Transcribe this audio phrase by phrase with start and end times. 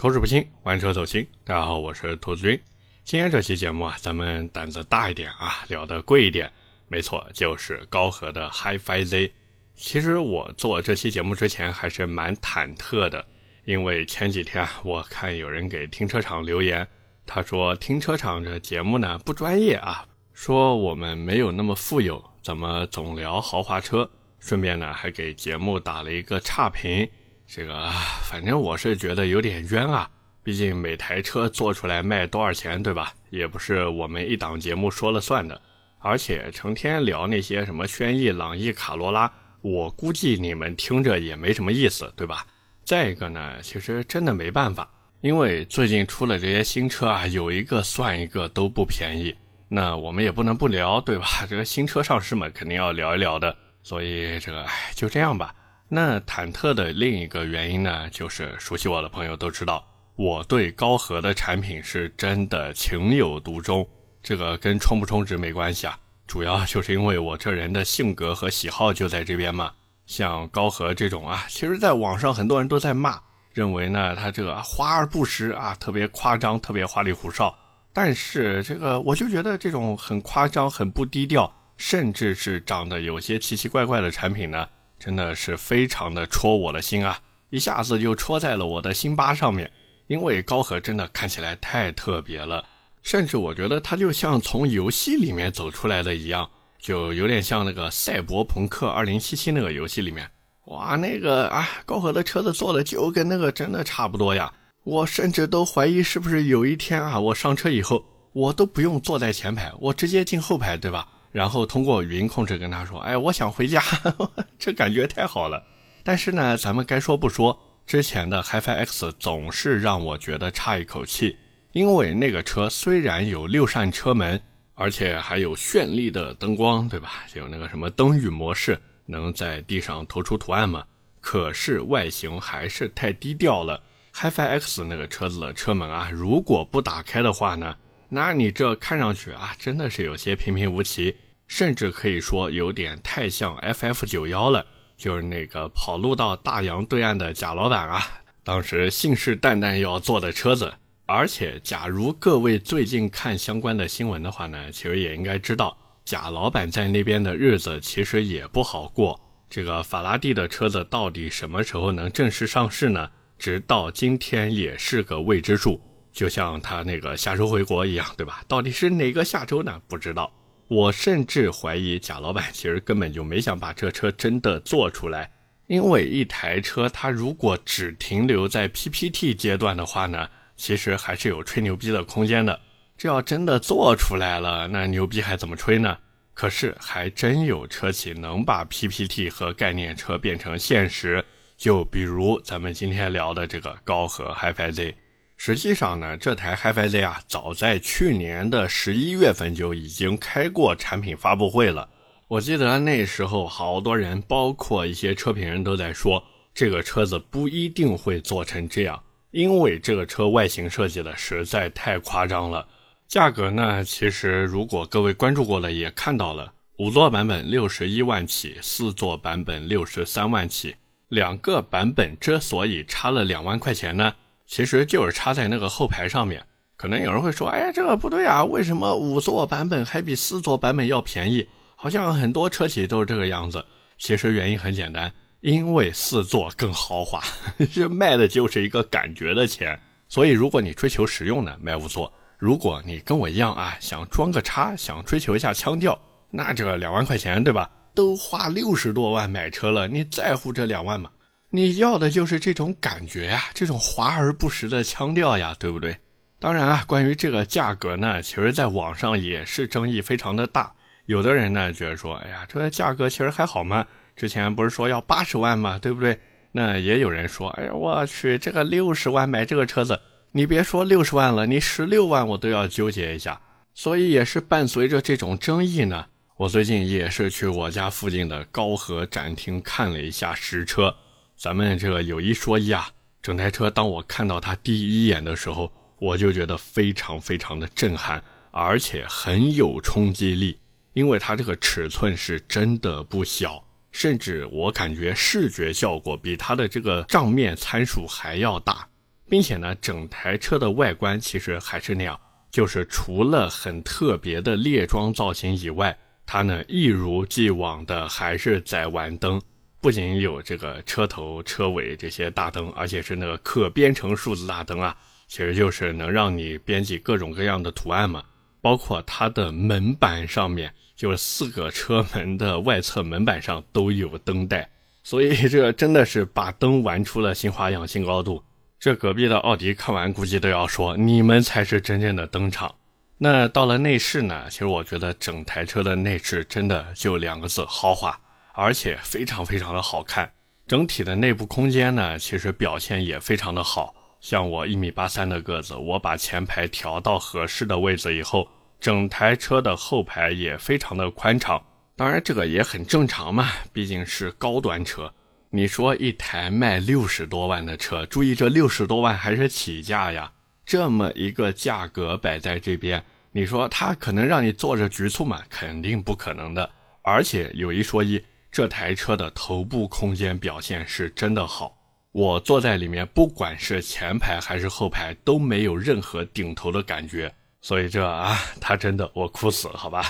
[0.00, 1.26] 口齿不清，玩车走心。
[1.42, 2.60] 大家好，我是兔子君。
[3.02, 6.48] 今天这期节目啊，咱们胆子大一点啊，聊的贵一点。
[6.86, 9.32] 没错，就是高和的 HiFi Z。
[9.74, 13.26] 其实我做这期节目之前还是蛮忐忑的，
[13.64, 16.86] 因为前几天我看有人给停车场留言，
[17.26, 24.08] 他说停车场这节目呢不专业啊，说我们没有那么富有，怎么总聊豪华车？
[24.38, 27.10] 顺便呢还给节目打了一个差评。
[27.50, 27.90] 这个
[28.24, 30.08] 反正我是觉得有点冤啊，
[30.42, 33.10] 毕竟每台车做出来卖多少钱，对吧？
[33.30, 35.58] 也不是我们一档节目说了算的。
[35.98, 42.46] 而且成天聊那些什么轩逸、朗逸、卡罗拉，我估计你们听着也没什么意思，对吧？
[42.84, 44.86] 再一个呢，其实真的没办法，
[45.22, 49.34] 因为最近出了这些新车啊，有一个算一个都不便宜。
[49.68, 51.46] 那我们也不能不聊，对吧？
[51.48, 53.56] 这个新车上市嘛，肯定要聊一聊的。
[53.82, 55.54] 所以这个就这样吧。
[55.90, 59.82] 那忐忑的另一个原因呢，就是熟悉我的朋友都知道，
[60.16, 63.88] 我对高和的产品是真的情有独钟。
[64.22, 69.72] 这个跟充不充值没关系啊，主要就是因为我这人的性格和喜好就在这边嘛。
[70.04, 73.18] 像高和这种啊，其实在网上很多人都在骂，
[73.54, 77.54] 认为呢它这个华而不实啊，特别夸张，特别花里胡哨。
[77.94, 84.68] 但是这个我就觉得这种很夸张、很不低调，甚至是长得有些奇奇怪怪的产品呢。
[84.98, 87.18] 真的是非常的戳我的心啊，
[87.50, 89.70] 一下子就戳在了我的心巴上面。
[90.08, 92.64] 因为高和真的看起来太特别了，
[93.02, 99.20] 甚至我觉得他就像从游戏里面走出来的一样，就有点像那个《赛博朋克2077》
[99.52, 100.30] 那个游戏里面。
[100.64, 104.50] 哇，那个啊，高和的车子做的就跟那个真的差不多呀。
[104.84, 111.06] 我甚至都怀疑是不是有一天啊，我上车以后，我都不用坐在前排，我直接进后排，对吧？
[111.30, 113.82] 然后通过语音控制跟他说：“哎，我想回家，
[114.58, 115.62] 这感觉太好了。”
[116.02, 121.36] 但是呢，咱们该说不说，之前的 HiFi X 总是让我觉得差一口气，
[121.72, 124.40] 因为那个车虽然有六扇车门，
[124.74, 127.24] 而且还有绚丽的灯光，对吧？
[127.34, 130.84] 有那个什么灯语模式，能在地上投出图案嘛？
[131.20, 133.82] 可是外形还是太低调了。
[134.14, 137.76] HiFi X 那个车子的车门啊，如果不打开的话呢？
[138.08, 141.14] 那你这看上去啊，真的是有些平平无奇，
[141.48, 144.64] 甚至可以说有点太像 FF 九幺了，
[144.96, 148.00] 就是那个跑路到大洋对岸的贾老板啊，
[148.44, 150.72] 当时信誓旦旦要坐的车子。
[151.06, 159.18] 而且，假如各位最近看相关的新闻的话呢，其实也应该知道，贾老板在那边的日子其实也不好过。
[159.48, 163.10] 这个法拉第的车子到底什么时候能正式上市呢？
[163.38, 165.80] 直到今天也是个未知数。
[166.12, 168.42] 就像他那个下周回国一样，对吧？
[168.46, 169.80] 到底是哪个下周呢？
[169.88, 170.30] 不知道。
[170.68, 175.30] 我甚至怀疑贾老板其实根本就没想把这车真的做出来，
[175.66, 182.60] 因为一台车它如果只停留在 PPT 阶段的话呢，其实还是有吹牛逼的空间的。
[182.98, 185.96] 这要真的做出来了，那牛逼还怎么吹呢？
[186.34, 191.24] 可是还真有车企能把 PPT 和概念车变成现实，
[191.56, 194.94] 就比如咱们今天聊的这个高和 HiFi Z。
[195.40, 201.88] 实际上呢，这台 HiFi Z 啊，早在去年的十一月份就已经开过产品发布会了。
[202.26, 209.00] 我记得那时候好多人，包括一些车评人都在说，这个车子不一定会做成这样，
[209.30, 212.66] 因为这个车外形设计的实在太夸张了。
[213.06, 220.74] 价格呢，其实如果各位关注过了，也看到了，五座版本六十一万起，四座版本六十三万起，
[221.08, 224.12] 两个版本之所以差了两万块钱呢？
[224.48, 226.42] 其实就是插在那个后排上面，
[226.74, 231.46] 可能有人会说：“哎呀，这个不对啊，为什么五座版本还比四座版本要便宜？
[231.76, 233.62] 好像很多车企都是这个样子。”
[233.98, 237.22] 其实原因很简单，因为四座更豪华，
[237.74, 239.78] 这卖的就是一个感觉的钱。
[240.08, 246.00] 所以如果你追求实用呢，买五座；如果你跟我一样啊，想装个叉，想追求一下腔调，
[246.30, 247.70] 那这两万块钱，对吧？
[247.94, 251.10] 都花六十多万买车了，你在乎这两万吗？
[251.50, 255.96] 你要的就是这种感觉呀，这种华而不实的腔调呀，对不对？
[256.38, 260.70] 当然啊，关于这个价格呢，其实在网上也是争议非常的大。
[261.06, 266.20] 有的人呢觉得说，哎呀，这个价格其实还好嘛，之前不是说要八十万嘛，对不对？
[266.52, 269.98] 那也有人说，哎呀，我去，这个六十万买这个车子，
[270.32, 273.40] 你别说六十万了，你十六万我都要纠结一下。
[273.72, 276.04] 所以也是伴随着这种争议呢，
[276.36, 280.94] 我最近也是去我家附近的高和展厅看了一下实车。
[281.38, 282.90] 咱们这个有一说一啊，
[283.22, 288.20] 整台车当我看到它第一眼的时候，我就觉得非常非常的震撼，
[288.50, 290.58] 而且很有冲击力，
[290.94, 298.88] 因为它这个尺寸是真的不小，甚至我感觉视觉效果比它的这个账面参数还要大。
[299.30, 302.18] 并且呢，整台车的外观其实还是那样，
[302.50, 305.96] 就是除了很特别的列装造型以外，
[306.26, 309.40] 它呢一如既往的还是在玩灯，
[309.80, 314.96] 不仅有这个车头、车尾这些大灯，而且是那个可编程数字大灯啊，
[315.26, 318.22] 其实就是能让你编辑各种各样的图案嘛。
[318.60, 324.68] 包括它的门板上面，就是四个车门的外侧门板上都有灯带，
[325.04, 328.42] 所以这真的是把灯玩出了新花样、新高度。
[328.80, 332.74] 这隔壁的奥迪看完估计都要说：“你们才是真正的灯厂。”
[333.18, 334.46] 那到了内饰呢？
[334.50, 338.20] 其实我觉得整台车的内饰真的就两个字：豪华，
[338.58, 340.32] 而且非常非常的好看。
[340.66, 343.94] 整体的内部空间呢，其实表现也非常的好。
[344.20, 348.48] 像我一米八三的个子，我把前排调到合适的位置以后，
[348.80, 351.62] 整台车的后排也非常的宽敞。
[351.94, 355.14] 当然，这个也很正常嘛，毕竟是高端车。
[355.50, 360.32] 你说一台卖六十多万的车，注意这六十多万还是起价呀，
[360.66, 365.40] 这么一个价格摆在这边，你说它可能让你坐着局促吗？
[365.48, 366.68] 肯定不可能的。
[367.02, 371.78] 而且有一说一，这台车的头部空间表现是真的好，
[372.12, 380.04] 我坐在里面，不管是前排还是后排都没有任何顶头的感觉，所以这啊，它真的我哭死了，好吧？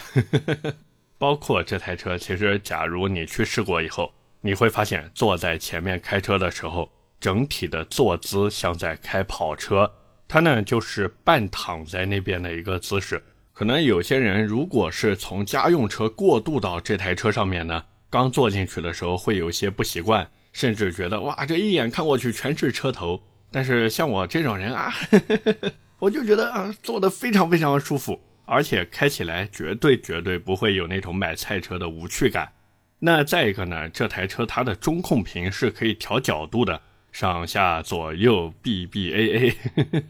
[1.18, 4.12] 包括这台车，其实假如你去试过以后。
[4.40, 6.88] 你会发现，坐在前面开车的时候，
[7.18, 9.92] 整体的坐姿像在开跑车。
[10.28, 13.20] 它呢就是半躺在那边的一个姿势。
[13.52, 23.22] 可能有些人如果是从家用车过渡到这台车上面呢，刚坐进去的时候会有些不习惯，甚至觉得哇，这一眼看过去全是车头。
[23.50, 32.52] 但是像我这种人啊，呵呵呵我就觉得啊，坐的非常非常的舒服，而且开起来绝对绝对不会有那种买菜车的无趣感。
[33.00, 33.88] 那再一个呢？
[33.88, 36.80] 这台车它的中控屏是可以调角度的，
[37.12, 39.56] 上下左右 B B A A。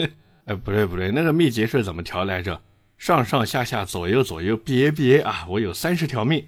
[0.46, 2.60] 哎，不对不对，那个秘籍是怎么调来着？
[2.96, 5.46] 上上下下左右左右 B A B A 啊！
[5.48, 6.46] 我有三十条命。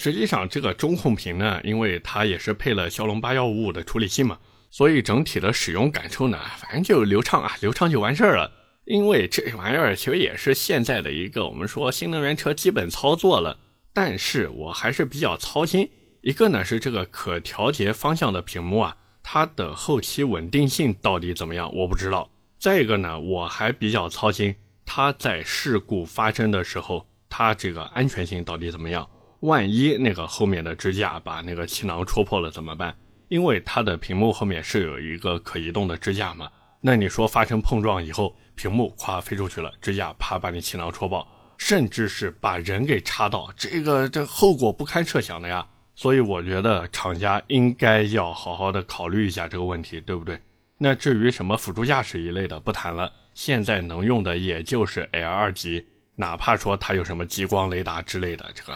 [0.00, 4.38] 实际上这个中控屏呢，因为它也是配了骁龙八幺五五的处理器嘛，
[4.70, 8.52] 所以整体的使用感受呢，反正就流畅啊，流畅就完事儿了。
[8.84, 13.58] 因为这玩意儿其实也是现在的一个我们说新能源车基本操作了。
[13.92, 15.90] 但是我还是比较操心，
[16.20, 22.30] 一个呢是这个可调节方向的屏幕啊，它的后期稳定性到底怎么样，我不知道。
[22.60, 24.54] 再一个呢，我还比较操心，
[24.86, 29.04] 它在事故发生的时候，它这个安全性到底怎么样？
[29.40, 32.96] 万一那个后面的支架把那个气囊戳破了怎么办？
[33.28, 36.50] 因为它的屏幕后面是有一个可移动的支架嘛，
[36.80, 41.26] 那你说发生碰撞以后，屏幕夸飞出去了，支架啪把你气囊戳爆。
[41.58, 45.66] 甚至是把人给插到，这个这后果不堪设想的呀。
[45.96, 50.40] 所以我觉得厂家应该要好好的考虑一下这个问题，对不对？
[50.78, 58.72] 那至于什么辅助驾驶一类的不谈了，现在能用的也就是 L 二级，哪怕说它有什么激光雷达之类的，这个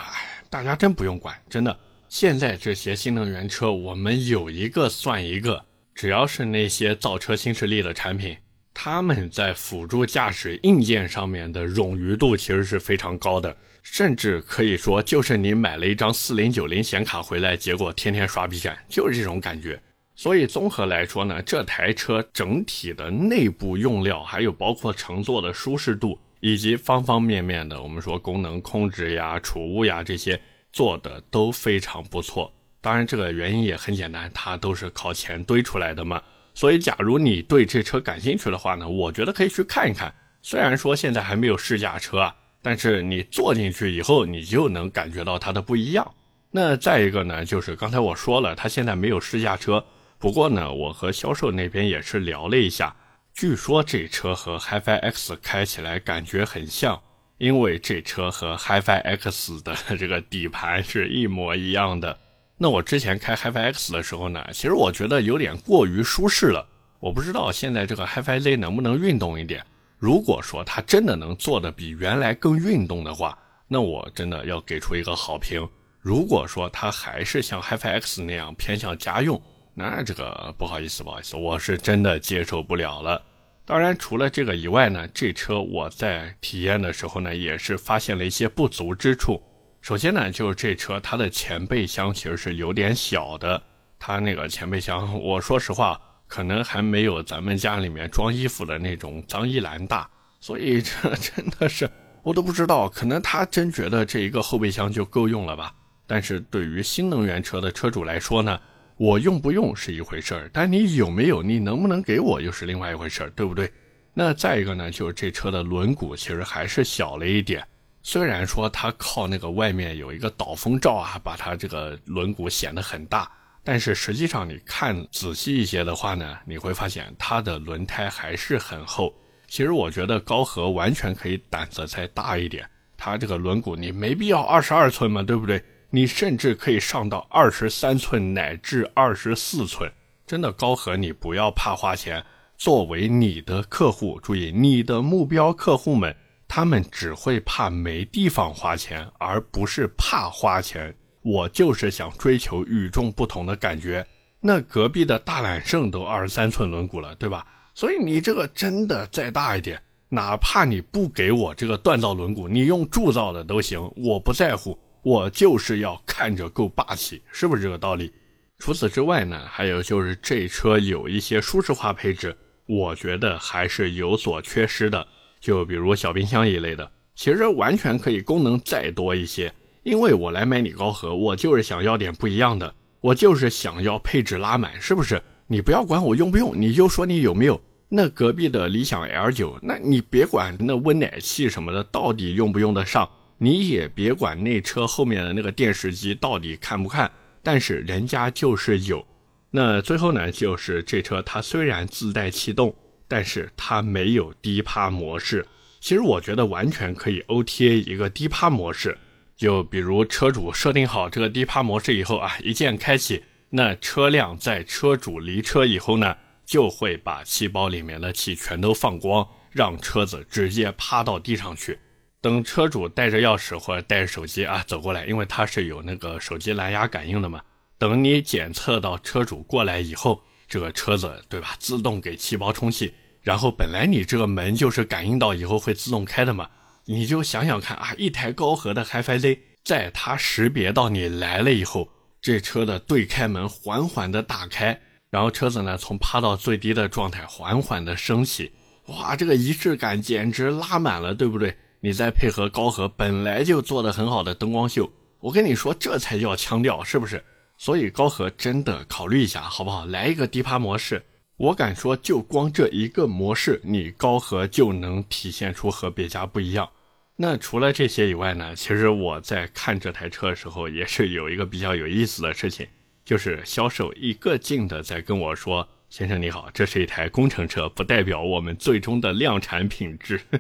[0.53, 1.75] 大家真不用管，真的。
[2.11, 5.65] 现在这些新能源车，我们有一个算一个，
[5.95, 8.37] 只要是那些造车新势力的产品。
[8.75, 19.81] 他们在辅助驾驶硬件上面的冗余度其实是非常高的，甚至可以说就是你买了一张四零九零显卡回来，结果天天刷 B 站，就是这种感觉。
[20.15, 30.39] 所以综合来说呢，这台车整体的内部用料，还有包括乘坐的舒适度，以及方方面面的我们说功能控制呀、储物呀这些
[30.73, 32.53] 做的都非常不错。
[32.81, 36.21] 当然，这个原因也很简单，它都是靠钱堆出来的嘛。
[36.53, 40.13] 所以，假如你对这车感兴趣的话呢，我觉得可以去看一看。
[40.43, 46.13] 虽然说现在还没有试驾车啊，但是你坐进去以后，你就能感觉到它的不一样。
[46.51, 49.85] 那再一个呢，就是刚才我说了，它现在没有试驾车。
[50.19, 52.97] 不过呢，我和销售那边也是聊了一下，
[53.35, 57.03] 据说这车和 HiFi X 开起来感觉很像，
[57.39, 62.19] 因为这车和 HiFi X 的这个底盘是一模一样的。
[62.59, 66.69] 那我之前开 HiFi X 的时候呢，其实我觉得有点过于舒适了。
[67.01, 69.65] 我不知道现在这个 HiFi Z 能不能运动一点。
[69.99, 73.37] 如果说它真的能做的比原来更运动的话，
[73.67, 75.67] 那我真的要给出一个好评。
[76.01, 79.41] 如果说它还是像 HiFi X 那样偏向家用，
[79.75, 83.23] 那这个不好意思，不好意思，我是真的接受不了了。
[83.65, 89.41] 当然，除了这个以外呢，这车我在体验的时候呢，也是发现了一些不足之处。
[89.81, 93.63] 首先呢，就是这车它的前备箱其实是有点小的，
[93.99, 101.89] 它那个前备箱，我说实话，可能还没有咱们家里面装衣服的那种脏衣篮大，所以这真的是
[102.23, 105.73] 我都不知道，可能他真觉得这一个后备箱就够用了吧。
[106.07, 108.61] 但是对于新能源车的车主来说呢，
[109.03, 113.69] 我用不用是一回事儿，但你有没有，你能不能给我又是另外一回事儿，对不对？
[114.15, 117.67] 那再一个呢，就是这车的轮毂其实还是小了一点。
[118.05, 123.29] 虽然说它靠那个外面有一个导风罩啊，把它这个轮毂显得很大，
[123.65, 129.13] 但是实际上你看仔细一些的话呢，你会发现它的轮胎还是很厚。
[129.49, 132.65] 其实我觉得高和完全可以胆子再大一点，
[132.97, 135.61] 它这个轮毂你没必要二十二寸嘛，对不对？
[135.95, 139.93] 你甚至可以上到二十三寸乃至二十四寸，
[140.27, 142.25] 真的高和你不要怕花钱。
[142.57, 146.17] 作为你的客户，注意你的目标客户们，
[146.49, 150.95] 他们只会怕没地方花钱，而不是怕花钱。
[151.21, 154.07] 我就是想追求与众不同的感觉。
[154.41, 157.47] 那隔壁的大揽胜都二十三寸轮毂了，对吧？
[157.75, 164.79] 所以你这个真的再大一点，哪怕你不给我这个锻造轮毂，你用铸造的都行，我不在乎。
[165.03, 168.13] 我就是要看着够霸气，是不是这个道理？
[168.59, 175.07] 除此之外呢，还有就是这车有一些舒适化配置，我觉得还是有所缺失的。
[175.41, 179.53] 就比如小冰箱一类的，其实完全可以功能再多一些。
[179.83, 185.21] 因为我来买你高和，我就是想要点不一样的，我就是想要配置拉满，是不是？
[185.49, 187.61] 你不要管我用不用，你就说你有没有。
[187.89, 193.11] 那隔壁的理想 L 九，那你别管那温奶器什么的到底用不用得上。
[193.43, 197.11] 你也别管那车后面的那个电视机到底看不看，
[197.43, 199.05] 但是人家就是有。
[199.51, 202.73] 那最后呢，就是这车它虽然自带气动，
[203.09, 205.45] 但是它没有低趴模式。
[205.81, 208.97] 其实我觉得完全可以 OTA 一个低趴模式，
[209.37, 221.81] 就比如车主设定好这个低趴模式以后啊，一键开启，那车辆在车主离车以后呢，就会把气包里面的气全都放光，让车子直接趴到地上去。
[222.23, 227.43] 等车主带着钥匙或者带着手机啊走过来，因为它是有那个手机蓝牙感应的嘛。
[227.77, 232.95] 等你检测到车主过来以后，这个车子对吧，自动给气包充气。
[233.23, 236.49] 然后本来你这个门就是感应到以后会自动开的嘛，
[236.85, 241.89] 你就想想看啊，一台高和的 HiFi-Z，在它识别到你来了以后，
[242.21, 248.53] 这车的对开门缓缓的打开，然后车子呢从趴到最低的状态缓缓的升起，
[248.87, 251.57] 哇，这个仪式感简直拉满了，对不对？
[251.85, 257.25] 你再配合高和本来就做的很好的灯光秀，我跟你说，这才叫腔调，是不是？
[257.59, 259.85] 所以高和真的考虑一下，好不好？
[259.87, 261.03] 来一个低趴模式，
[261.37, 266.71] 我敢说，就光这一个模式，你高和就能体现出和别家不一样。
[267.17, 268.55] 那除了这些以外呢？
[268.55, 272.65] 其实我在看这台车的时候，也是有一个比较有意思的事情，
[273.05, 280.21] 就是销售一个劲的在跟我说：“先生你好，这是一台工程车，不代表我们最终的量产品质。”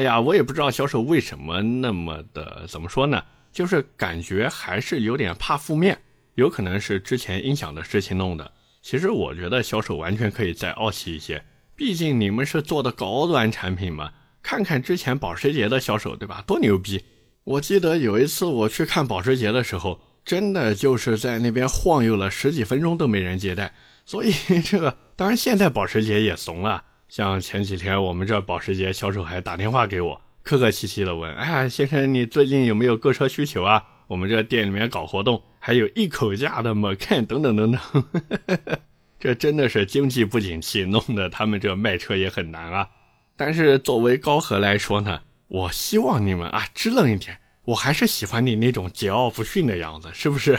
[0.00, 3.22] 哎呀，我也不知道销售为什么那么的怎么说呢？
[3.52, 6.00] 就是感觉还是有点怕负面，
[6.36, 8.50] 有可能是之前音响的事情弄的。
[8.80, 11.44] 其实我觉得销售完全可以再傲气一些，
[11.76, 14.10] 毕竟你们是做的高端产品嘛。
[14.42, 16.42] 看看之前保时捷的销售，对吧？
[16.46, 17.04] 多牛逼！
[17.44, 23.74] 我记得有一次我去看保时捷的时候，真的就是在那边晃悠了十几分钟都没人接待。
[24.06, 24.32] 所以
[24.64, 26.84] 这个，当然现在保时捷也怂了。
[27.10, 33.82] 像前几天我们这保时捷销售还打电话给我，客客气气的问：“哎呀，先生，你最近有没有购车需求啊？
[34.06, 38.04] 我们这店里面搞活动，还有一口价的 Macan 等等等等。
[39.18, 42.88] ”这真的是经济不景气，弄得他们这卖车也很难啊。
[43.36, 50.56] 但是作为高和来说呢，我希望你们啊支棱一点，我还是喜欢你那种桀骜不驯的样子，是不是？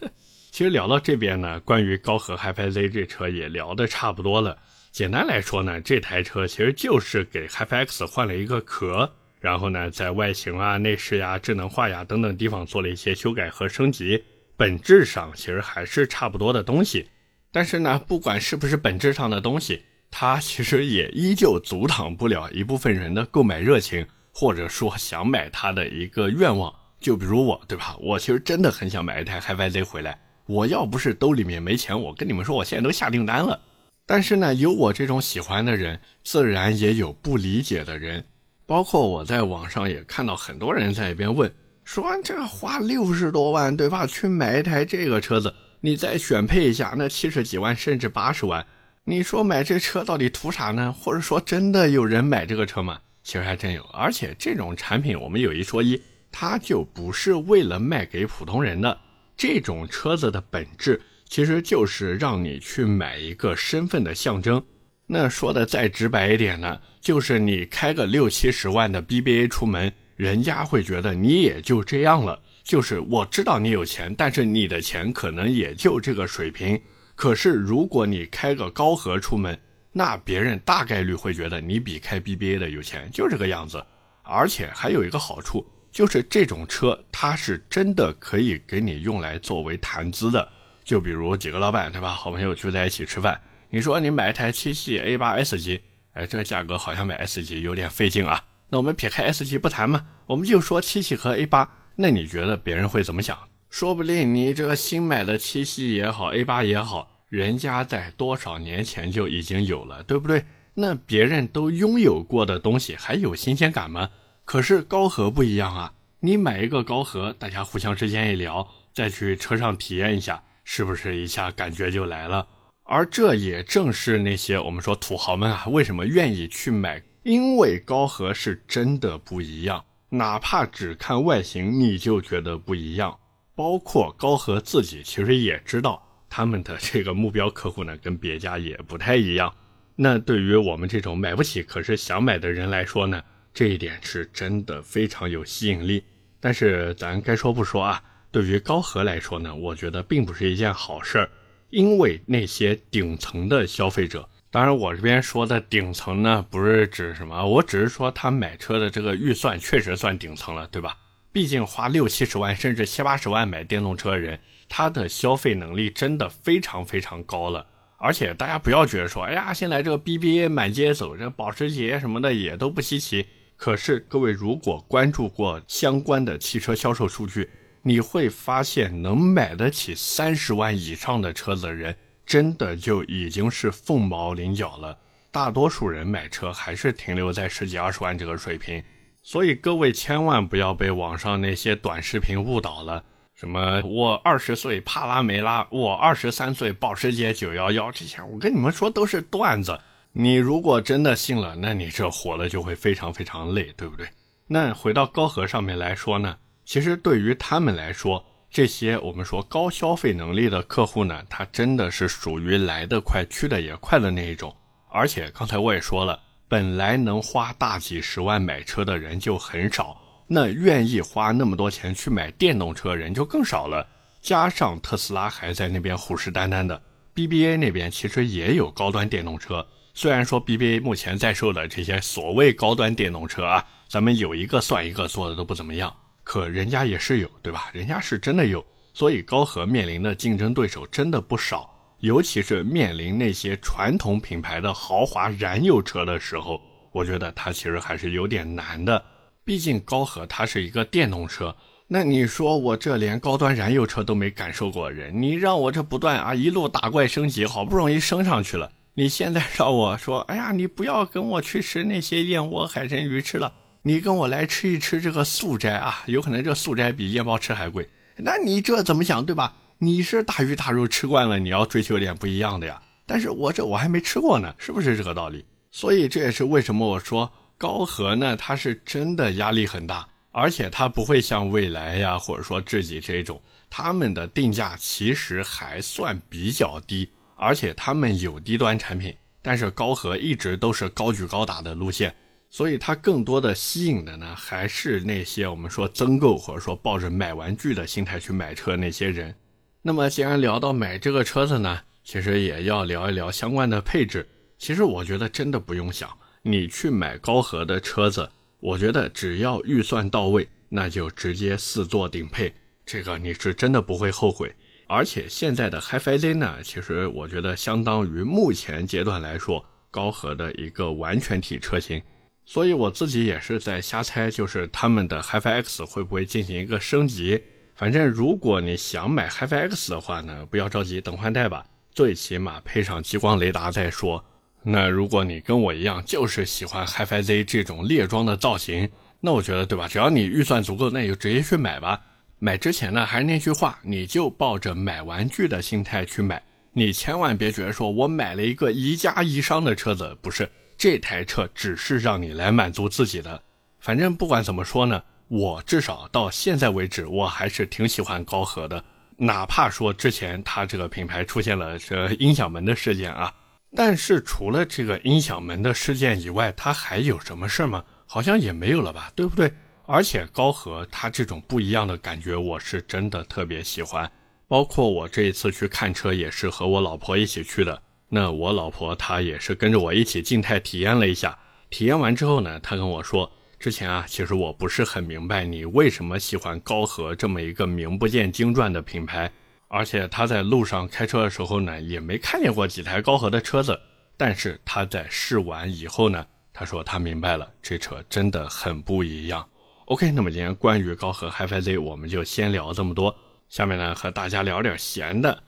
[0.52, 4.58] 其实聊到这边呢，关于高和 HiFi-Z 这车也聊得差不多了。
[4.94, 9.10] 简单来说呢，这台车其实就是给 HiFi-X 换了一个壳，
[9.40, 14.22] 然后呢，在外形啊、内饰呀、智能化呀等等地方做了一些修改和升级，
[14.56, 17.08] 本质上其实还是差不多的东西。
[17.50, 19.82] 但是呢，不管是不是本质上的东西，
[20.12, 26.72] 它其实也依旧阻挡不了一部分人的购买热情，或者说想买它的一个愿望。
[27.00, 27.96] 就比如我，对吧？
[27.98, 30.16] 我其实真的很想买一台 HiFi-Z 回来。
[30.46, 33.60] 我要不是兜里面没钱，我跟你们说，我现在都下订单了。
[34.06, 38.24] 但是呢，有我这种喜欢的人，自然也有不理解的人。
[38.66, 41.52] 包括我在网上也看到很多人在一边问，
[41.84, 44.06] 说这花六十多万，对吧？
[44.06, 48.66] 去买一台这个车子，你再选配一下，那七十几万甚至八十万，
[49.04, 50.92] 你说买这车到底图啥呢？
[50.92, 52.98] 或者说真的有人买这个车吗？
[53.22, 58.98] 其实还真有，而且这种产品我们有一说一，它就不是为了卖给普通人的。
[59.36, 61.00] 这种车子的本质。
[61.28, 64.62] 其实就是让你去买一个身份的象征。
[65.06, 72.40] 那说的再直白一点呢，就是你开个六七十万的 BBA 出门，人家会觉得你也就这样了。
[72.62, 76.80] 就是我知道你有钱，但是你的钱可能也就这个水平。
[77.14, 79.58] 可是如果你开个高和出门，
[79.92, 83.84] 那别人大概率会觉得你比开 BBA 的有钱，就这个样子。
[84.22, 90.48] 而且还有一个好处，就是这种车它是真的可以给你用来作为谈资的。
[90.84, 95.80] 就比如几个老板对吧，好朋友聚在一起吃饭，你说你买一台七系 A 八 S 级，
[96.12, 98.44] 哎，这个价格好像买 S 级有点费劲啊。
[98.68, 103.36] 那我们撇开 S 级不谈嘛，我们就说七系和 A 八，那你觉得别人会怎么想？
[103.70, 107.10] 说不定你这个新买的七系也好，A 八也好。
[107.28, 110.44] 人家在多少年前就已经有了，对不对？
[110.74, 114.10] 那别人都拥有过的东西还有新鲜感吗？
[114.44, 115.94] 可是高和不一样啊！
[116.20, 122.48] 你买一个高和，大家互相之间一聊，再去车上体验一下，是不是一下感觉就来了？
[122.82, 127.02] 而这也正是那些我们说土豪们啊，为什么愿意去买？
[127.22, 133.18] 因为高和是真的不一样，哪怕只看外形你就觉得不一样。
[133.54, 136.02] 包括高和自己其实也知道。
[136.28, 139.54] 他们的这个目标客户呢，跟别家也不太一样。
[139.94, 146.02] 那对于我们这种买不起可是想买的人来说呢，这一点是真的非常有吸引力。
[146.40, 148.02] 但是咱该说不说啊，
[148.34, 151.30] 对于高和来说呢，我觉得并不是一件好事儿。
[151.70, 160.98] 因为那些顶层的消费者，当然我这边说的顶层呢，不是指什么，我只是说他买车的这个预算确实算顶层了，对吧？
[161.30, 164.40] 毕竟花六七十万甚至七八十万买电动车的人。
[164.68, 167.64] 他的消费能力真的非常非常高了，
[167.98, 173.26] 而且大家不要觉得说，哎呀，现在这个 BBA 满街走，这保时捷什么的也都不稀奇。
[173.56, 177.48] 可是各位如果关注过相关的汽车销售数据，
[177.86, 184.98] 你会发现能买得起三十万以上的车子的人，真的就已经是凤毛麟角了。
[185.30, 188.82] 大多数人买车还是停留在十几二十万这个水平，
[189.22, 193.04] 所以各位千万不要被网上那些短视频误导了。
[193.34, 193.82] 什么？
[193.84, 199.78] 我二十岁帕拉梅拉，我二十三岁保时捷九幺幺，这些我跟你们说都是段子。
[200.12, 204.08] 你如果真的信了，那你这活的就会非常非常累，对不对？
[204.46, 214.54] 那回到高和上面来说呢，其实对于他们来说，这些我们说高消费能力的客户呢，他真的是属于来得快去的也快的那一种。
[214.90, 220.00] 而且刚才我也说了，本来能花大几十万买车的人就很少。
[220.26, 223.86] 那愿意花那么多钱去买电动车人就更少了，
[224.22, 226.80] 加上特斯拉还在那边虎视眈眈的
[227.14, 229.66] ，BBA 那边其实也有高端电动车。
[229.92, 235.94] 虽然说 BBA 目前在售的这些所谓高端电动车啊，咱们有一个算一个做的都不怎么样，
[236.24, 237.70] 可人家也是有，对吧？
[237.72, 246.60] 人家是真的有，所以高和面临的竞争对手真的不少，尤其是面临那些传统品牌的豪华燃油车的时候，
[246.92, 249.04] 我觉得它其实还是有点难的。
[249.44, 251.54] 毕竟高和它是一个电动车，
[251.86, 263.52] 那你说我这连高端燃油车都没感受过人，你让我这不断啊一路打怪升级，好不容易升上去了，你现在让我说，哎呀，你不要跟我去吃那些燕窝海参鱼翅了，
[263.86, 269.56] 你跟我来吃一吃这个素斋啊，有可能这素斋比夜猫吃还贵，那你这怎么想对吧？
[269.76, 272.80] 你是大鱼大肉吃惯了，你要追求点不一样的呀。
[273.04, 275.44] 但是我这我还没吃过呢，是不是这个道理？
[275.70, 277.30] 所以这也是为什么我说。
[277.58, 292.14] 高和呢，它是真的压力很大，而且它不会像未来呀，或者说智己这种，他们的定价其实还算比较低，而且他们有低端产品，但是高和一直都是高举高打的路线，
[292.54, 299.34] 所以它更多的吸引的呢，还是那些我们说增购或者说抱着买玩具的心态去买车那些人。
[299.82, 304.24] 那么既然聊到买这个车子呢，其实也要聊一聊相关的配置。
[304.56, 306.08] 其实我觉得真的不用想。
[306.42, 312.54] 你去买高和的车子，我觉得只要预算到位，那就直接四座顶配，
[312.86, 314.54] 这个你是真的不会后悔。
[314.86, 322.00] 而且现在的 HiFi Z 呢，其实我觉得相当于目前阶段来说高和的一个完全体车型。
[322.46, 327.42] 所以我自己也是在瞎猜，就是他们的 HiFi X 会不会进行一个升级？
[327.74, 334.24] 反正如果你想买 HiFi X 的话呢，不要着急，等换代吧，最起码配上激光雷达再说。
[334.62, 338.88] 那如果你跟我一样，就是喜欢 HiFi Z 这种猎装的造型，
[339.20, 339.88] 那我觉得对吧？
[339.88, 342.00] 只要你预算足够，那就直接去买吧。
[342.38, 353.40] 买之前呢，还是那句话，你就抱着买玩具的心态去买，你千万别觉得说我买了一个宜家宜商的车子，不是这台车只是让你来满足自己的。
[353.80, 358.82] 反正不管怎么说呢，我至少到现在为止，我还是挺喜欢高和的，
[359.16, 363.32] 哪怕说之前它这个品牌出现了这音响门的事件啊。
[363.76, 367.84] 但是除了这个音响门的事件以外，它还有什么事儿吗？
[368.06, 369.52] 好像也没有了吧，对不对？
[369.86, 374.10] 而且高和它这种不一样的感觉，我是真的特别喜欢。
[374.46, 377.82] 包括我这一次去看车，也是和我老婆一起去的。
[378.14, 381.36] 那我老婆她也是跟着我一起静态体验了一下。
[381.68, 389.28] 体验完之后呢，她跟我说，之前啊，其实我不是很明白你为什么喜欢高和这么一个名不见经传的品牌。
[389.66, 393.76] 而且他在路上开车的时候呢，也没看见过几台高和的车子。
[394.16, 399.44] 但是他在试完以后呢，他说他明白了，这车真的很不一样。
[399.86, 403.12] OK，那么今天关于高和 HiFi Z，我们就先聊这么多。
[403.48, 405.42] 下面呢，和大家聊点闲的。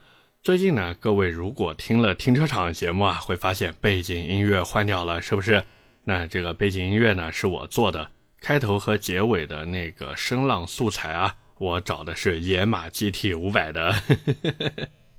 [0.47, 5.61] 最近呢，各位如果听了停车场节目啊，会发现背景音乐换掉了，是不是？
[6.05, 13.93] 那这个背景音乐呢，是我做的，开头和结尾的那个声浪素材啊，我找的是野马 GT 五百的，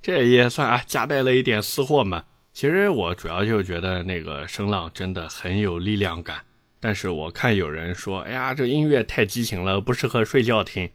[0.00, 2.24] 这也算啊，夹带了一点私货嘛。
[2.54, 6.40] 其实我主要就觉得那个声浪真的很有力量感，
[6.80, 10.88] 但是我看有人说，哎呀，这音乐太激情了，不适合睡觉听。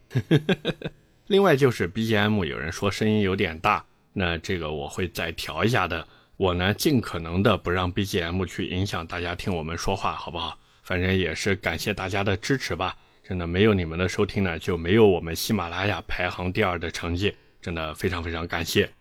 [1.29, 6.07] 另外就是 BGM，有人说声音有点大，那这个我会再调一下的。
[6.37, 10.57] 我呢，尽可能的不让 BGM 去影响大家听我们说话，好不好？
[10.83, 12.95] 反正也是感谢大家的支持吧。
[13.23, 17.33] 真的没有你们的收听呢，就没有我们喜马拉雅排行第二的成绩。
[17.61, 18.91] 真的非常非常感谢。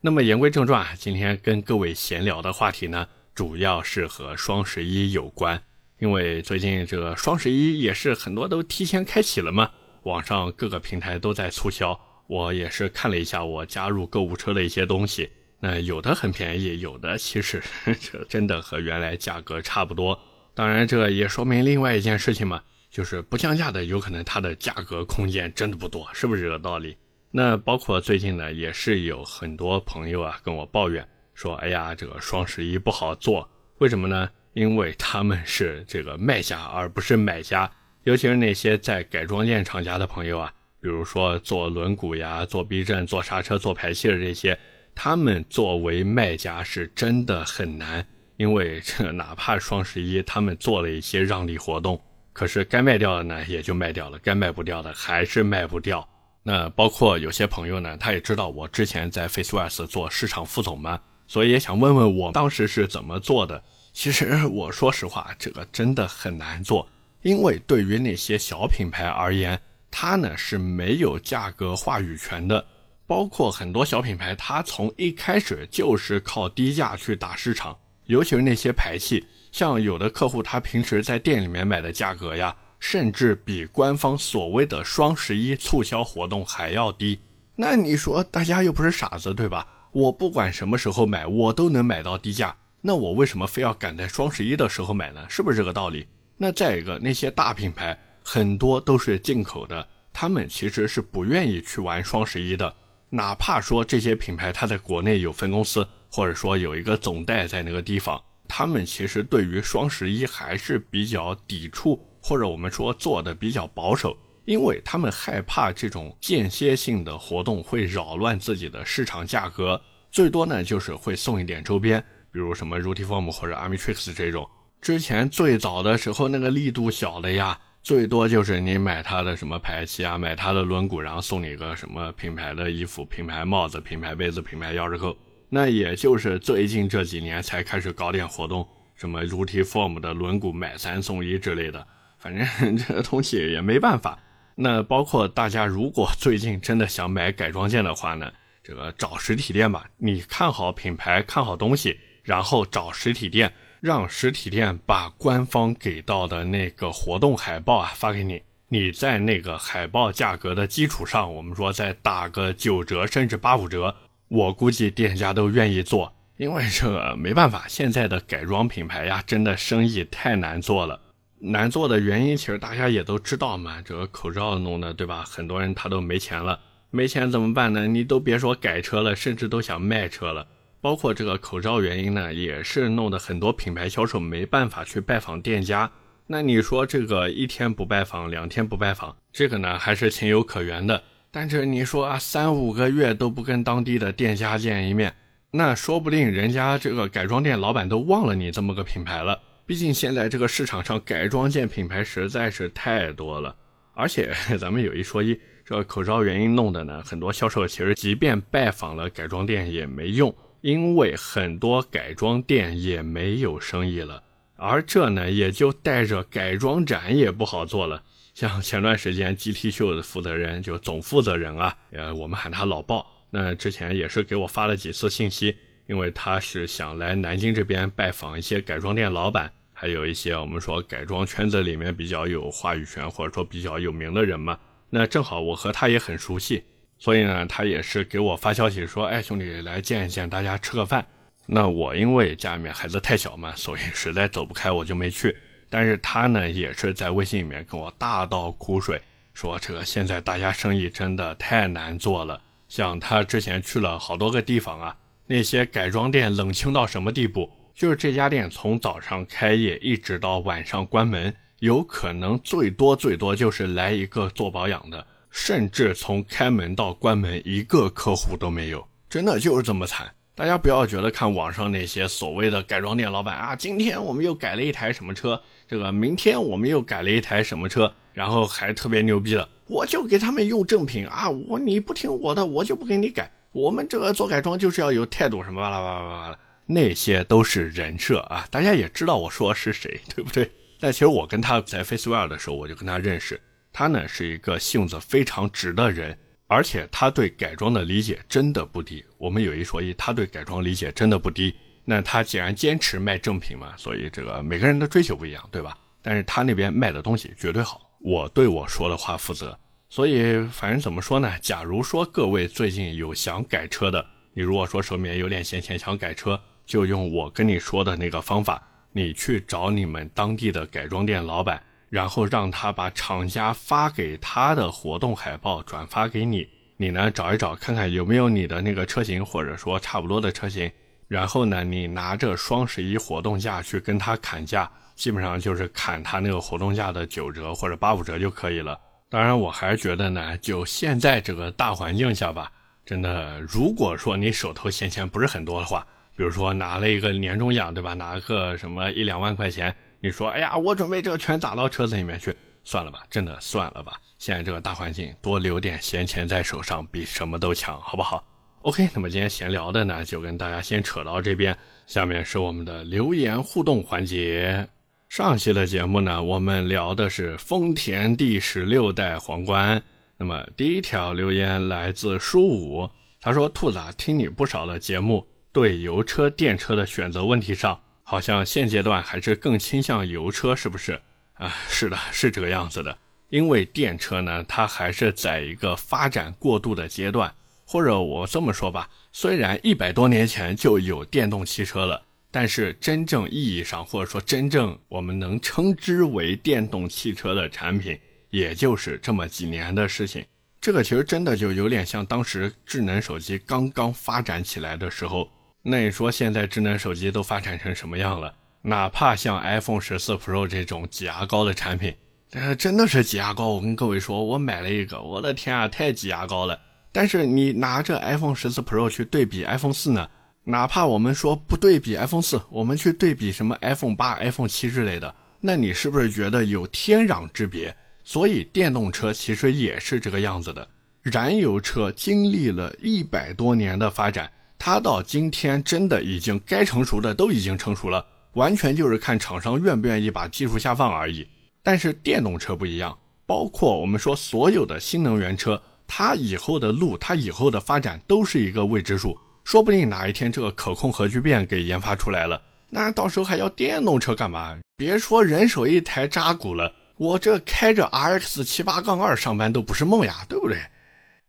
[0.00, 5.60] 那么言归正传，今天跟各位闲聊的话题呢，主要是和双十一有关，
[5.98, 9.70] 因为最近这个双十一也是很多都提前开启了嘛。
[10.04, 11.98] 网上各个平台都在促销，
[12.32, 15.28] 我也是看了一下我加入购物车的一些东西，
[15.60, 17.62] 那有的很便宜，有的其实
[18.00, 20.18] 这真的和原来价格差不多。
[20.54, 26.96] 当然，这也说明另外一件事情嘛，就是不降价的有可能它的价格空间真的不多，是不是这个道理？
[27.30, 34.30] 那包括最近呢，也是有很多朋友啊跟我抱怨说，哎呀，这个双十一不好做，为什么呢？
[34.54, 37.70] 因为他们是这个卖家而不是买家。
[38.04, 44.58] 尤其是那些在改装件厂家的朋友啊，比如说做轮毂呀、做避震、做刹车、做排气的这些，
[44.96, 48.04] 他们作为卖家是真的很难，
[48.36, 56.06] 因为这哪怕双十一他们做了一些让利活动，可是该卖掉的呢也就卖掉了，该卖不掉的还是卖不掉。
[56.42, 63.62] 那包括有些朋友呢，他也知道我之前在 FaceWest 做市场副总嘛，所以也想问问我当时是怎么做的。
[63.92, 66.88] 其实我说实话，这个真的很难做。
[67.22, 69.60] 因为对于那些小品牌而言，
[69.92, 72.66] 它呢是没有价格话语权的。
[73.06, 77.76] 包括很多小品牌，它从一开始就是靠低价去打市场。
[78.06, 87.20] 尤其是那些排气，像有的客户他平时在店里面买的价格呀，甚至比官方所谓的双十一促销活动还要低。
[87.54, 89.66] 那你说大家又不是傻子，对吧？
[89.92, 92.56] 我不管什么时候买，我都能买到低价。
[92.80, 95.24] 那我为什么非要赶在双十一的时候买呢？
[95.28, 96.06] 是不是这个道理？
[96.36, 102.74] 那再一个，那些大品牌很多都是进口的，他们其实是不愿意去玩双十一的。
[103.10, 119.80] 哪怕说这些品牌它在国内有分公司，或者说有一个总代在那个地方，他们其实对于双十一还是比较抵触，或者我们说做的比较保守，因为他们害怕这种间歇性的活动会扰乱自己的市场价格。
[120.10, 124.48] 最多呢就是会送一点周边，比如什么 Rutiform 或者 Armitrix 这种。
[124.80, 135.16] 之前最早的时候，那个力度小的呀，最多就是你买它的什么排气啊，买它的轮毂，然后送你个什么品牌的衣服、品牌帽子、品牌杯子、品牌钥匙扣。
[135.48, 141.84] 那也就是最近这几年才开始搞点活动，什么 Rutiform 的轮毂买三送一之类的。
[142.18, 144.16] 反正这东西也没办法。
[144.54, 153.52] 那包括大家如果最近真的想买改装件的话呢，这个找实体店吧，你看好品牌，看好东西，然后找实体店。
[153.82, 163.92] 让实体店把官方给到的那个活动海报啊发给你，你在那个海报价格的基础上，我们说再打个九折甚至八五折，
[164.28, 171.00] 我估计店家都愿意做，因为这个没办法，现在的改装品牌呀，真的生意太难做了。
[171.40, 175.24] 难做的原因其实大家也都知道嘛，这个口罩弄的对吧？
[175.28, 176.60] 很多人他都没钱了，
[176.92, 177.88] 没钱怎么办呢？
[177.88, 180.46] 你都别说改车了，甚至都想卖车了。
[180.82, 185.88] 包括这个口罩原因呢，也是弄得很多品牌销售没办法去拜访店家。
[186.26, 191.00] 那你说这个一天不拜访，两天不拜访，这个呢还是情有可原的。
[191.30, 195.14] 但是你说啊，三五个月都不跟当地的店家见一面，
[195.52, 199.40] 那说不定人家这个改装店老板都忘了你这么个品牌了。
[199.64, 203.54] 毕竟现在这个市场上改装件品牌实在是太多了，
[203.94, 210.34] 而且咱们有一说一，这口罩原因弄的呢，很多销售其实即便拜访了改装店也没用。
[210.62, 214.22] 因为很多改装店也没有生意了，
[214.56, 218.02] 而这呢也就带着改装展也不好做了。
[218.32, 234.58] 像前段时间 GT 秀的负责人就总负责人啊，呃，我们喊他老鲍，那之前也是给我发了几次信息，因为他是想来南京这边拜访一些改装店老板，还有一些我们说改装圈子里面比较有话语权或者说比较有名的人嘛。
[234.88, 236.62] 那正好我和他也很熟悉，
[237.02, 241.04] 所以呢，他也是给我发消息说，哎，兄弟来见一见，大家吃个饭。
[241.46, 245.36] 那我因为家里面孩子太小嘛，所以实在走不开，我就没去。
[245.68, 249.02] 但是他呢，也是在微信里面跟我大倒苦水，
[249.34, 252.40] 说这个现在大家生意真的太难做了。
[252.68, 257.50] 像他之前去了好多个地方啊，那些改装店冷清到什么地步？
[257.74, 270.14] 就是这家店从早上开业一直到晚上关门，有可能最多最多就是来一个做保养的，甚至从开门到关门一个客户都没有，真的就是这么惨。
[270.34, 283.30] 大家不要觉得看网上那些所谓的改装店老板啊，今天我们又改了一台什么车，这个明天我们又改了一台什么车，然后还特别牛逼的，我就给他们用正品啊，我你不听我的，我就不给你改。
[283.52, 288.46] 我们这个做改装就是要有态度，什么巴拉巴拉巴拉，那些都是人设啊。
[288.50, 290.50] 大家也知道我说是谁，对不对？
[290.80, 293.38] 但其实我跟他在 Facewell 的时候，我就跟他认识，
[293.72, 296.16] 他呢是一个性子非常直的人。
[296.48, 301.54] 而且他对改装的理解真的不低，我们有一说一，他对改装理解真的不低。
[301.82, 305.74] 那他既然坚持卖正品嘛，所以这个每个人的追求不一样，对吧？
[306.02, 309.58] 但是他那边卖的东西绝对好，我对我说的话负责。
[309.88, 311.32] 所以反正怎么说呢？
[311.40, 314.04] 假如说各位最近有想改车的，
[314.34, 321.62] 你如果说手里面有点闲钱想改车，就用我跟你说的那个方法，你去找你们当地的改装店老板。
[321.92, 330.72] 然后让他把厂家发给他的活动海报转发给你，你呢找一找看看有没有你的那个车型，或者说差不多的车型。
[331.06, 338.80] 然后呢，你拿着双十一活动价去跟他砍价，基本上就是砍他那个活动价的九折或者八五折就可以了。
[339.10, 342.50] 当然，我还是觉得呢，就现在这个大环境下吧，
[342.86, 347.92] 真的，如果说你手头闲钱不是很多的话，比如说拿了一个年终奖，对吧？
[347.92, 349.76] 拿个什么一两万块钱。
[350.04, 352.34] 你说，哎呀，我准备这个全打到车子里面去，
[352.64, 354.00] 算了吧，真的算了吧。
[354.18, 358.24] 现在这个大环境，多留点闲钱在手上比什么都强，好不好
[358.62, 361.56] ？OK，那么今天闲聊的呢，就跟大家先扯到这边。
[361.86, 364.68] 下面是我们的留言互动环节。
[365.08, 369.80] 上期的节目呢，我们聊的是丰田第十六代皇冠。
[370.16, 381.00] 那么第一条留言来自书武，他说：“兔子啊，听你不少的节目，对油车、电车的选择问题上。”好像现阶段还是更倾向油车，是不是
[381.34, 381.54] 啊？
[381.68, 382.98] 是的，是这个样子的。
[383.30, 387.34] 因为电车呢，它还是在一个发展过渡的阶段。
[387.64, 400.22] 或者我这么说吧，虽然一百多年前就有电动汽车了，但是真正意义上，或者说真正我们能称之为电动汽车的产品，也就是这么几年的事情。
[400.60, 405.30] 这个其实真的就有点像当时智能手机刚刚发展起来的时候。
[405.62, 408.34] 那你说现在智能手机都发展成什么样了？
[408.62, 411.94] 哪怕像 iPhone 十四 Pro 这种挤牙膏的产品，
[412.32, 413.48] 呃，真的是挤牙膏。
[413.48, 416.58] 我跟各位说，我买了一个，我的天啊，太挤牙膏了。
[416.92, 420.08] 但是你拿着 iPhone 十四 Pro 去对比 iPhone 四呢？
[420.44, 427.74] 哪怕我们说不对比 iPhone 四，我们去对比什么 iPhone 八、iPhone 七之类的，那你是不是觉得有天壤之别？
[428.04, 430.68] 所以电动车其实也是这个样子的。
[431.02, 434.30] 燃油车经历了一百多年的发展。
[434.64, 441.26] 它到今天真的已经该成熟的都已经成熟了，完全就是看厂商愿不愿意把技术下放而已。
[441.64, 442.96] 但是电动车不一样，
[443.26, 449.18] 包括我们说所有的新能源车，它以后的路，它以后的发展都是一个未知数。
[449.42, 454.56] 说不定哪一天这个可控核聚变给研发出来了，那到时候还要电动车干嘛？
[454.76, 460.56] 别说人手一台扎古了，我这开着 RX 七八杠二上班都不是梦呀，对不对？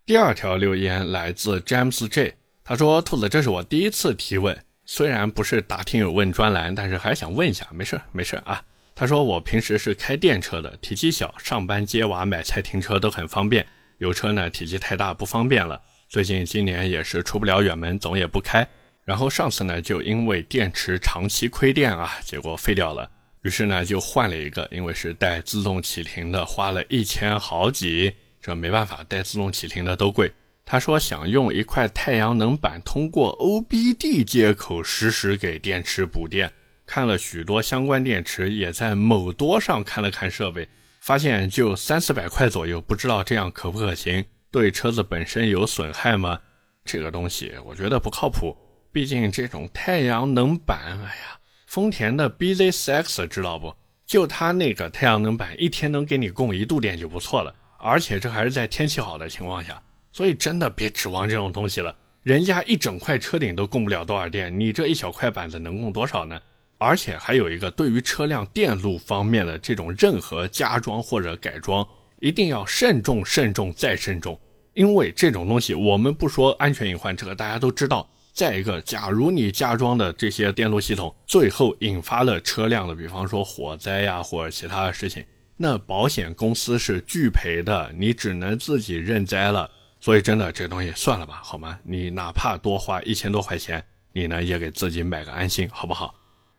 [0.05, 2.35] 第二条留言来自 James J。
[2.65, 8.63] 他说：“兔子，这是我第一次提问，虽然不是答听友问专栏，但是还想问一下，没事没事啊。”
[8.95, 13.65] 他说：“我平时是开电车的，体积小，上班接娃、买菜、停车都很方便。
[13.97, 15.81] 油车呢，体积太大不方便了。
[16.07, 18.65] 最近今年也是出不了远门，总也不开。
[19.03, 23.09] 然后上次呢，就因为电池长期亏电啊，结果废掉了。
[23.41, 28.13] 于是呢，就换了一个，因为是带自动启停的，花了一千好几。
[28.41, 30.31] 这没办法，带自动启停的都贵。”
[30.65, 36.51] 他说想用一块太阳能板通过 OBD 接口实时给电池补电，
[36.85, 40.67] 看了许多相关电池，也在某多上看了看设备，
[40.99, 44.23] 发现就三四百块左右，不知道这样可不可行？
[44.49, 46.39] 对车子本身有损害吗？
[46.85, 48.55] 这个东西我觉得不靠谱，
[48.91, 53.73] 毕竟这种太阳能板，哎呀，丰田的 BZ4X 知道不？
[54.05, 59.81] 就它那个太阳能板一天能给你供一度电就不错了，而且这还是在天气好的情况下，
[60.13, 61.93] 所以真的别指望这种东西了。
[62.21, 66.39] 人家一整块车顶都供不了多少电，你这一小块板子能供多少呢？
[66.77, 71.85] 而且还有一个，对于车辆电路方面的这种任何加装或者改装，
[72.19, 74.39] 一定要慎重、慎重再慎重，
[74.73, 78.09] 因为这种东西我们不说安全隐患，这个大家都知道。
[78.33, 85.23] 再一个，假如你加装的这些电路系统最后引发了车辆的，比方说火灾呀或者其他的事情，
[85.55, 89.69] 那保险公司是拒赔的，你只能自己认栽了。
[90.03, 91.79] 所以真的这东西算了吧，好吗？
[91.81, 96.13] 你哪怕多花一千多块钱，你呢也给自己买个安心，好不好？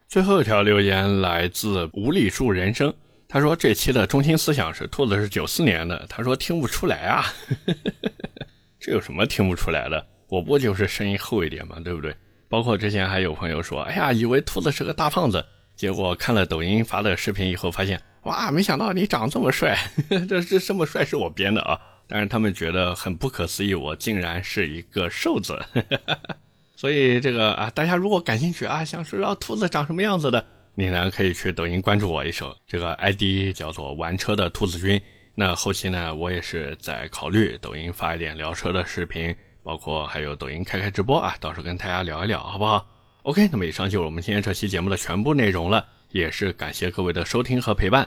[0.09, 2.91] 最后一条留言来自无理数人生，
[3.29, 7.27] 他说这期的中心思想是兔子是九四年的，他说听不出来啊，
[8.81, 10.07] 这有什么听不出来的？
[10.29, 12.17] 我不就是声音厚一点嘛，对不对？
[12.49, 15.45] 包括之前还有朋友说，哎呀，以为兔子是个大胖子，
[15.77, 19.77] 结果看了抖音发的视频以后，发现哇，没想到你长这么帅，
[20.27, 21.79] 这这这么帅是我编的啊！
[22.07, 25.59] 但是他们觉得很不可思议，我竟然是一个瘦子。
[26.77, 35.01] 所以这个啊，大家如果感兴趣啊，想知道兔子长什么样子的，你呢可以去抖音关注我一手，这个 ID 叫做玩车的兔子君。
[35.35, 39.35] 那后期呢，我也是在考虑抖音发一点聊车的视频。
[39.65, 42.87] 包括还有抖音开开直播啊，到时候跟大家聊一聊，好不好
[43.23, 48.07] ？OK，那么以上就是我们今天这期节目的全部内容了，也是感谢各位的收听和陪伴。